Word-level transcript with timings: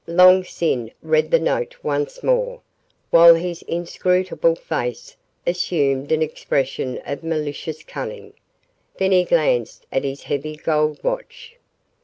Long 0.07 0.43
Sin 0.43 0.89
read 1.03 1.29
the 1.29 1.37
note 1.37 1.75
once 1.83 2.23
more, 2.23 2.61
while 3.11 3.35
his 3.35 3.61
inscrutable 3.67 4.55
face 4.55 5.15
assumed 5.45 6.11
an 6.11 6.23
expression 6.23 6.99
of 7.05 7.23
malicious 7.23 7.83
cunning. 7.83 8.33
Then 8.97 9.11
he 9.11 9.23
glanced 9.25 9.85
at 9.91 10.03
his 10.03 10.23
heavy 10.23 10.55
gold 10.55 11.03
watch. 11.03 11.57